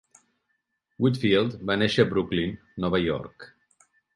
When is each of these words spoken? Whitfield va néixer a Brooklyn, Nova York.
Whitfield 1.03 1.53
va 1.71 1.77
néixer 1.83 2.07
a 2.07 2.11
Brooklyn, 2.15 2.59
Nova 2.87 3.05
York. 3.07 3.51